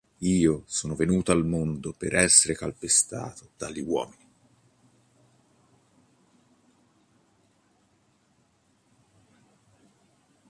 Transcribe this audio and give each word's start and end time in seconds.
Io 0.31 0.63
sono 0.65 0.95
venuto 0.95 1.31
al 1.31 1.45
mondo 1.45 1.93
per 1.95 2.15
essere 2.15 2.55
calpestato 2.55 3.51
dagli 3.55 3.81
uomini! 3.81 4.25